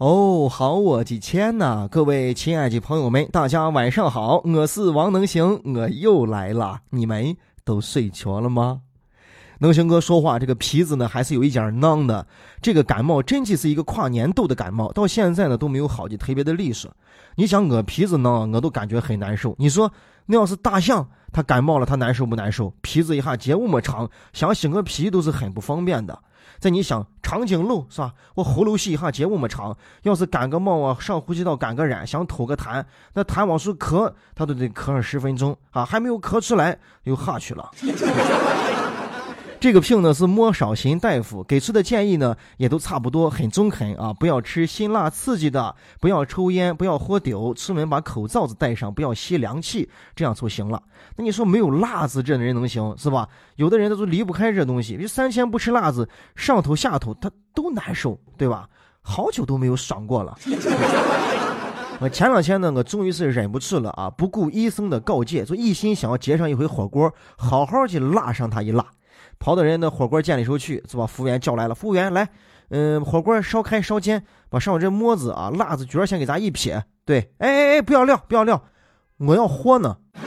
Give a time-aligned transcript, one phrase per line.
[0.00, 1.86] 哦，好我的天呐！
[1.86, 6.80] 各位亲爱的朋友们，大家晚上好，我是王能行，我又来了。
[6.88, 8.80] 你们都睡着了吗？
[9.58, 12.26] 能行哥说话，这个皮子呢还是有一点囊的。
[12.62, 16.90] 这个感冒真的是一个跨年度的感冒，到现在呢都没有好的特别的利索。
[17.34, 19.54] 你想我皮子囊，我都感觉很难受。
[19.58, 19.92] 你说
[20.24, 22.72] 那要是大象，它感冒了，它难受不难受？
[22.80, 26.18] 皮子一下结那么长，想擤个皮都是很不方便的。
[26.58, 28.12] 在你想长颈鹿是吧？
[28.34, 37.70] 我喉咙细一下，结那么长，要是感个冒啊，上呼吸道感个染，想吐个痰，那痰往出咳，他都得咳上十分钟啊，还没有咳出来，又下去了。
[39.60, 44.10] 这个病呢是莫少新大夫给出的建议呢，也都差不多，很中肯啊！
[44.10, 50.82] 不要吃辛辣刺激的，不要抽烟，不要喝酒，出门把口罩子戴上，不要吸凉气，这样就行了。
[51.16, 53.28] 那你说没有辣子，这人能行是吧？
[53.56, 58.66] 有的人他都离不开这东西，你三天不吃辣子，上头下头他都难受，对吧？
[59.02, 60.38] 好久都没有爽过了。
[62.00, 64.08] 我前两天呢，我终于是忍不住了啊！
[64.08, 68.86] 不顾医生的告诫，就一心想要结上一回火锅，好好去辣上他一辣。
[69.40, 71.74] 跑到人的火锅店里头去，就把服务员叫来了。
[71.74, 72.28] 服务员来，
[72.68, 76.84] 嗯，火锅烧开烧煎，把上面这沫子啊、辣子卷先给咱一撇。
[77.06, 78.62] 对，哎哎哎，不要料，不要料，
[79.16, 79.96] 我要活呢。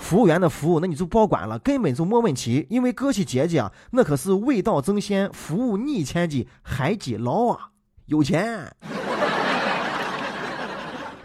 [0.00, 2.66] 服务员的服务，那你就别管了，根本就没问题。
[2.70, 7.68] 因为各位姐姐啊，那可是味道增鲜、服务逆天的海底捞啊，
[8.06, 8.74] 有钱。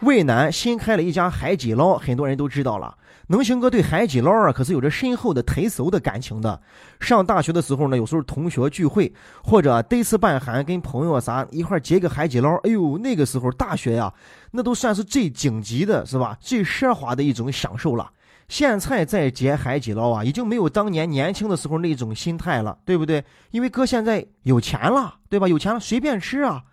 [0.01, 2.97] 渭南新开了一家海底捞，很多人都知道了。
[3.27, 6.59] 能行哥对海底捞啊，可是有着深厚的特殊的感情的。
[6.99, 14.11] 上大学的时候呢，有时候同学聚会或者得次半寒，跟朋友啥一块结个海底捞，哎呦，那个时候大学呀，
[14.51, 16.35] 那都算是最顶级的，是吧？
[16.41, 18.09] 最奢华的一种享受了。
[18.49, 23.23] 现在再结海底捞啊，已经没有当年年轻的时候那种心态了，对不对？
[23.51, 25.47] 因为哥现在有钱了，对吧？
[25.47, 26.63] 有钱了，随便吃啊。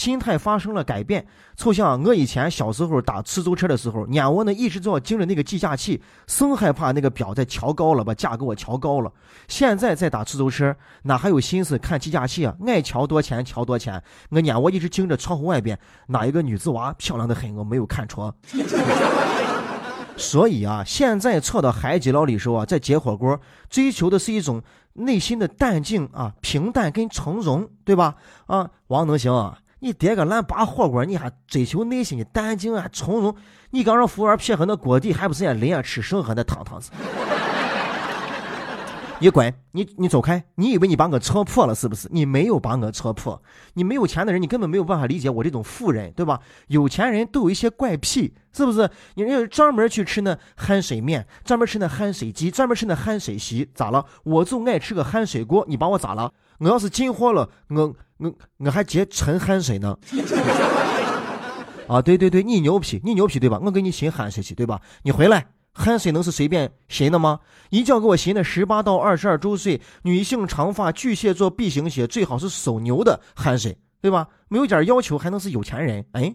[0.00, 9.12] 心态发生了改变，就像我以前小时候打出租车的时候，眼窝呢一直都要盯着那个计价器，生害怕那个表再调高了，把价给我调高了。
[9.46, 12.56] 现在在打出租车，哪还有心思看计价器啊？
[12.66, 14.02] 爱调多钱调多钱。
[14.30, 18.34] 我眼窝一直盯着窗户外边，哪一个女子娃漂亮的很，我没有看错。
[20.16, 23.38] 所以啊，现在坐到海底捞里时候啊，在结火锅，
[23.68, 24.62] 追求的是一种
[24.94, 28.14] 内心的淡静啊、平淡跟从容，对吧？
[28.46, 29.58] 啊，王能行啊。
[29.80, 33.34] 你点个烂八火锅，你还追求内心的淡静啊从容？
[33.70, 36.90] 你刚让服务员撇开那锅底，还不是人家人家吃剩下的汤汤子？
[39.22, 39.52] 你滚！
[39.72, 40.42] 你你走开！
[40.54, 42.08] 你以为你把我戳破了是不是？
[42.10, 43.42] 你没有把我戳破。
[43.74, 46.40] 你没有钱的人，你根本没有办法理解我这种富人，对吧？
[46.68, 48.88] 有钱人都有一些怪癖，是不是？
[49.16, 54.06] 你人家专门去吃那含水面，专门吃那含水鸡，专门吃那含水席，咋了？
[54.24, 56.32] 我就爱吃个含水锅，你把我咋了？
[56.58, 59.96] 我要是进货了，我我我还接纯含水呢。
[61.88, 63.60] 啊，对对对，你牛皮，你牛皮对吧？
[63.64, 64.80] 我给你新含水去对吧？
[65.02, 65.46] 你回来。
[65.72, 67.38] 汗水能是随便寻的吗？
[67.70, 74.26] 一觉给我寻的十八到二十二周岁女性长发巨蟹座 B 型血，最好是手牛的汗水，对吧？
[74.48, 76.04] 没有点要求还能是有钱人？
[76.12, 76.34] 哎。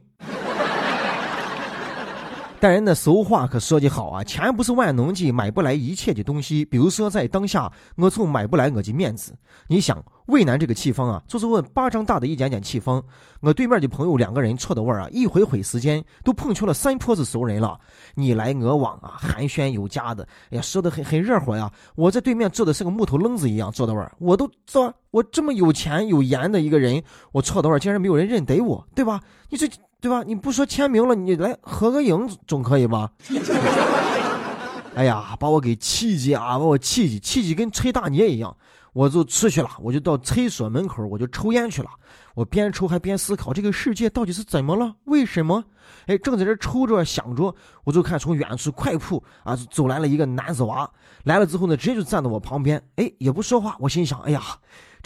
[2.66, 6.66] 但人的俗话可说的好啊，钱不是万能的，买不来一切的东西。
[6.66, 9.38] 比如说在当下，我就买不来我的面子。
[9.68, 13.00] 你想，渭南这个气风啊，就是问巴掌大的一点点气风。
[13.42, 17.80] 我对面的朋友两个人错的位儿啊，一回回时间都碰出了三坡子熟人了，
[18.16, 21.72] 你来我往啊，寒暄有加的，哎呀，说的很很热火呀。
[21.94, 29.22] 我在对面坐的是个木头愣子一样坐的位儿，我都坐，我这么有钱有颜的一个人，我错的位儿竟然没有人认得我，对吧？
[29.52, 29.70] 你这。
[30.06, 30.22] 对吧？
[30.24, 33.10] 你不说签名了，你来合个影总可以吧？
[34.94, 36.60] 哎呀，把我给气急啊！
[36.60, 38.56] 把我气急，气急跟吹大捏一样。
[38.94, 41.90] 我就出去了，我就到厕所门口，我就抽烟去了。
[42.36, 44.94] 我边抽还边思考这个世界到底是怎么了？
[45.06, 45.64] 为什么？
[46.06, 50.88] 哎，正在这抽着想着，我就看从远处快步啊走来了一个男子娃。
[51.24, 53.76] 来了之后呢，直接就站到我旁边，哎，也不说话。
[53.80, 54.40] 我心想，哎呀。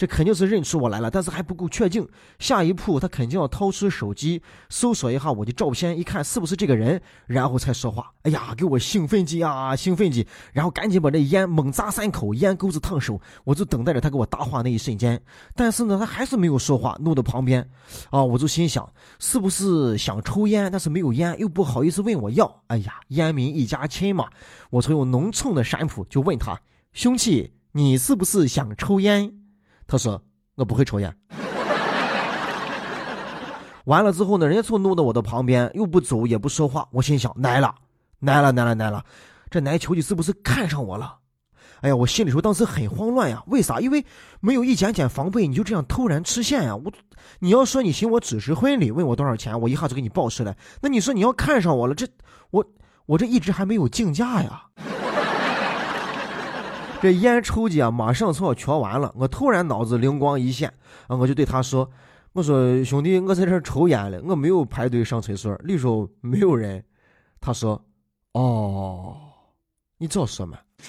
[0.00, 2.08] 这肯定是认出我来了，但是还不够确定。
[2.38, 4.40] 下一步他肯定要掏出手机
[4.70, 8.10] 搜索一下我的照片，一看是不是这个人，然后才说话。
[8.22, 10.26] 哎呀，给我兴奋剂啊，兴奋剂！
[10.54, 13.20] 然后赶紧把这烟猛扎三口，烟钩子烫手。
[13.44, 15.20] 我就等待着他给我搭话那一瞬间。
[15.54, 17.60] 但是呢，他还是没有说话，弄到旁边。
[18.08, 22.62] 啊，我就心想，是不是想抽烟，但是没有烟，又不好意思问我要？
[22.68, 24.30] 哎呀，烟民一家亲嘛。
[24.70, 26.58] 我从用浓重的山普就问他，
[26.94, 29.39] 兄弟，你是不是想抽烟？
[29.90, 30.22] 他说
[30.54, 31.12] ：“我不会抽烟。”
[33.86, 36.86] 完了之后呢，人家就弄到我的旁边，又不走也不说话。
[36.92, 37.74] 我心想：“来了，
[38.20, 39.04] 来了，来了，来了！
[39.50, 41.16] 这奶球你是不是看上我了？”
[41.82, 43.80] 哎呀，我心里头当时很慌乱呀，为啥？
[43.80, 44.06] 因为
[44.38, 46.76] 没有一点点防备，你就这样突然出现呀！
[46.76, 46.92] 我，
[47.40, 50.56] 你要说你寻我主持婚礼，问我多少钱，我一下子给你报出来。
[50.80, 52.06] 那你说你要看上我了，这
[52.52, 52.64] 我
[53.06, 54.66] 我这一直还没有竞价呀。
[57.02, 59.10] 这烟抽的啊，马上就要缺完了。
[59.16, 60.72] 我突然脑子灵光一现
[61.06, 61.88] 啊，我就对他说
[62.34, 66.84] ：“我说兄弟，我在这抽烟了，我没有排队上厕所，里头没有人。”
[67.40, 67.82] 他说
[68.32, 69.16] ：“哦，
[69.96, 70.58] 你早说嘛。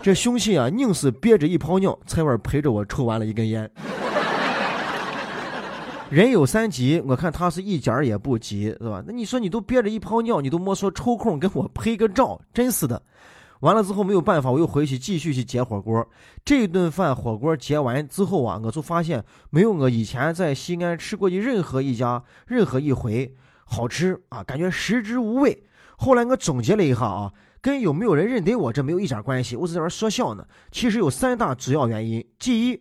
[0.00, 3.70] 这凶器啊，硬是憋着一泡尿，才玩陪着我抽完了一根烟。
[6.08, 9.02] 人有三急，我看他是一点儿也不急，是吧？
[9.06, 13.02] 那你说你都憋着一泡尿，你都没说抽空跟我拍个照，真是的。
[13.60, 16.08] 完了之后没有办法，我又回去继续去接火锅。
[16.44, 25.64] 这顿饭火锅结完之后啊，我就发现没有我以前在西安吃过的任何一家、任何一回好吃啊，感觉食之无味。
[25.96, 27.32] 后来我总结了一下啊。
[27.62, 30.46] 跟有没有人认得我这没有一点关系，我在这说笑呢。
[30.70, 32.80] 其实有三大主要原因：第一，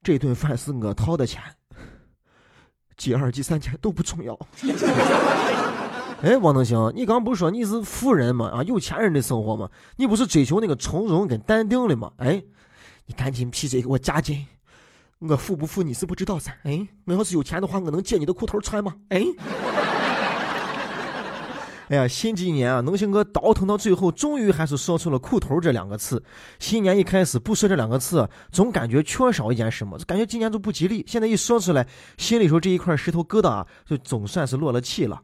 [0.00, 1.42] 这顿饭是我掏的钱；
[2.96, 4.38] 第二、第三钱都不重要。
[6.22, 8.50] 哎，王能行，你刚不是说你是富人吗？
[8.50, 9.70] 啊，有钱人的生活吗？
[9.96, 12.12] 你不是追求那个从容跟淡定的吗？
[12.18, 12.42] 哎，
[13.06, 14.46] 你赶紧皮这给我加紧。
[15.18, 16.54] 我富不富你是不知道噻。
[16.64, 18.94] 哎，我要是有钱的话，我能借你的裤头穿吗？
[19.08, 19.24] 哎。
[21.88, 26.22] 哎呀，新的一年啊，能行哥倒腾到最后，终于还是说出了“裤头”这两个字。
[26.58, 31.02] 新年一开始不说这两个字，总感觉缺少一点什么，感觉今年都不吉利。
[31.08, 31.84] 现在一说出来，
[32.16, 35.20] 心里头这一块石头疙瘩啊，就总算是落了气了。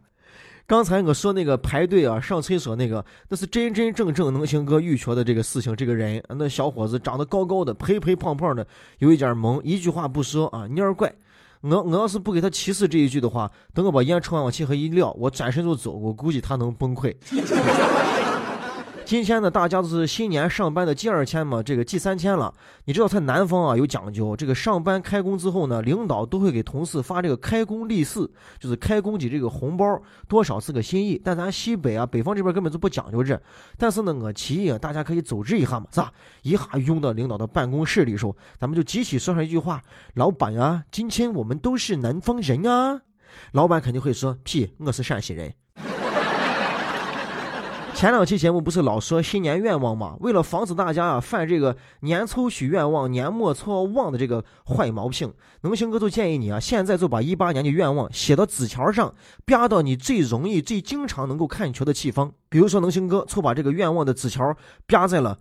[0.67, 5.77] 刚才我说那个排队啊，上厕所那个，那是真真正正能行哥欲求的这个事情。
[5.77, 8.67] 这个人，那小伙子长得高高的，肥肥胖胖的，
[8.99, 11.15] 有一点萌，一句话不说啊，蔫儿怪。
[11.61, 17.15] 我我要是不给他提示这一句的话，等我把烟抽完，往气和一撂，我转身就走，我估计他能崩溃。
[19.07, 22.53] 今天呢，大家都是新年上班的第二天嘛，这个第三天了。
[22.87, 31.23] 你知道，在南方啊有讲究，这个上班开工之后呢，领导都会给同事发这个开工利是，就是开工的这个红包，多少是个心意。
[31.25, 33.41] 但咱西北啊，北方这边根本就不讲究这。
[33.79, 36.13] 但是呢，我提议啊大家可以组织一下嘛，是吧？
[36.43, 39.81] 一下涌到领导的办公室里时候，咱们就集体说上一句话
[40.15, 43.01] ：“老板啊，今天我们都是南方人啊。”
[43.55, 45.55] 老板肯定会说：“屁，我是陕西人。”
[47.97, 50.17] 前两期节目不是老说新年愿望吗？
[50.21, 55.33] 为了防止大家啊犯这个年初许愿望、年末错忘的这个坏毛病，
[55.63, 59.15] 能行哥就建议你啊，现在就把一八年的愿望写到纸条上，
[59.47, 62.31] 啪到你最容易、最经常能够看球的地方。
[62.51, 64.55] 比如说，能行哥就把这个愿望的纸条
[64.87, 65.39] 啪在了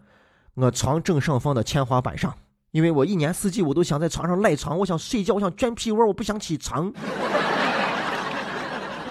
[0.54, 2.34] 我床正上方的天花板上，
[2.72, 6.94] 因为我一年四季我都想在床上赖床，我想睡觉，我想卷屁窝，我不想起床。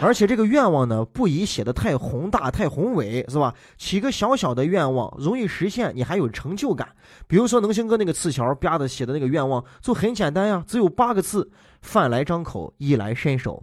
[0.01, 3.55] 而且这个愿望呢，不宜写的太宏大、太宏伟，是吧？
[3.79, 6.89] 起个小小的愿望，容易实现，你还有成就感。
[7.27, 11.51] 比如说能星哥那个词条，啪的写的那个愿望，就很简单呀，只有八个字：
[11.81, 13.63] 饭来张口，衣来伸手。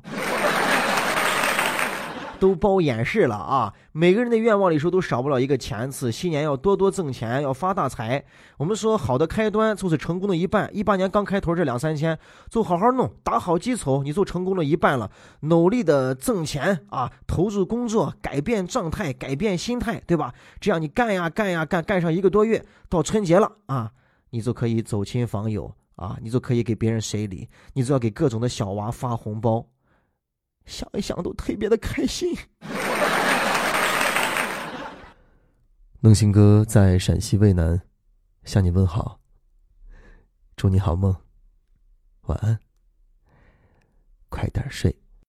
[2.41, 3.71] 都包掩饰了啊！
[3.91, 8.25] 每个人的愿望里头都少不了一个钱字，新年要多多挣钱，要发大财。
[8.57, 10.67] 我们说好的开端就是成功的一半。
[10.75, 12.17] 一八年刚开头这两三千，
[12.49, 15.11] 就好好弄，打好基础，你就成功了一半了。
[15.41, 20.33] 努力的挣钱啊，投入工作，改变状态，改变心态，对吧？
[20.59, 23.91] 这样你干呀干呀干，干上一个多月，到春节了啊，
[24.31, 29.63] 你就可以走亲访友啊，你就可以给别人随礼，你就要给各种的小娃发红包。
[30.65, 32.35] 想一想都特别的开心。
[35.99, 37.81] 梦新哥在陕西渭南
[38.43, 39.19] 向你问好，
[40.55, 41.15] 祝你好梦，
[42.21, 42.59] 晚安，
[44.29, 44.95] 快点睡。